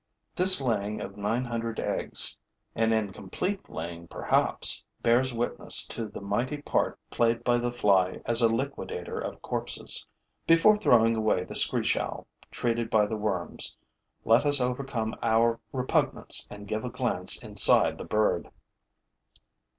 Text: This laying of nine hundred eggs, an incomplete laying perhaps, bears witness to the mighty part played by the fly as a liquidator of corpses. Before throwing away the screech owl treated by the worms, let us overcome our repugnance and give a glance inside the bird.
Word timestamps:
This 0.33 0.59
laying 0.59 0.99
of 0.99 1.15
nine 1.15 1.45
hundred 1.45 1.79
eggs, 1.79 2.35
an 2.73 2.91
incomplete 2.91 3.69
laying 3.69 4.07
perhaps, 4.07 4.83
bears 5.03 5.31
witness 5.31 5.85
to 5.89 6.07
the 6.07 6.21
mighty 6.21 6.59
part 6.59 6.97
played 7.11 7.43
by 7.43 7.59
the 7.59 7.71
fly 7.71 8.19
as 8.25 8.41
a 8.41 8.49
liquidator 8.51 9.19
of 9.19 9.43
corpses. 9.43 10.07
Before 10.47 10.75
throwing 10.75 11.15
away 11.15 11.43
the 11.43 11.53
screech 11.53 11.95
owl 11.97 12.25
treated 12.49 12.89
by 12.89 13.05
the 13.05 13.15
worms, 13.15 13.77
let 14.25 14.43
us 14.43 14.59
overcome 14.59 15.13
our 15.21 15.59
repugnance 15.71 16.47
and 16.49 16.67
give 16.67 16.83
a 16.83 16.89
glance 16.89 17.43
inside 17.43 17.99
the 17.99 18.03
bird. 18.03 18.49